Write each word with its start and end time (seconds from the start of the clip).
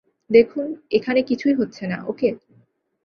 দেখুন, 0.31 0.67
এখানে 0.91 1.19
কিছুই 1.23 1.53
হচ্ছে 1.53 1.83
না, 1.87 1.97
ওকে? 2.07 2.29